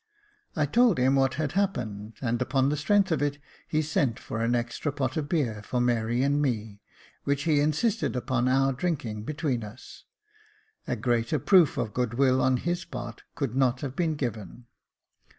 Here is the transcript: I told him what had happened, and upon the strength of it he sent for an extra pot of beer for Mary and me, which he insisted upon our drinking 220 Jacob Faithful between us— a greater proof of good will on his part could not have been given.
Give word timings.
I 0.55 0.65
told 0.65 0.97
him 0.97 1.13
what 1.13 1.35
had 1.35 1.51
happened, 1.51 2.13
and 2.23 2.41
upon 2.41 2.69
the 2.69 2.75
strength 2.75 3.11
of 3.11 3.21
it 3.21 3.37
he 3.67 3.83
sent 3.83 4.17
for 4.17 4.39
an 4.41 4.55
extra 4.55 4.91
pot 4.91 5.15
of 5.15 5.29
beer 5.29 5.61
for 5.61 5.79
Mary 5.79 6.23
and 6.23 6.41
me, 6.41 6.81
which 7.23 7.43
he 7.43 7.59
insisted 7.59 8.15
upon 8.15 8.47
our 8.47 8.73
drinking 8.73 9.27
220 9.27 9.27
Jacob 9.27 9.35
Faithful 9.45 9.69
between 9.69 9.71
us— 9.71 10.03
a 10.91 10.95
greater 10.95 11.37
proof 11.37 11.77
of 11.77 11.93
good 11.93 12.15
will 12.15 12.41
on 12.41 12.57
his 12.57 12.83
part 12.83 13.21
could 13.35 13.55
not 13.55 13.81
have 13.81 13.95
been 13.95 14.15
given. 14.15 14.65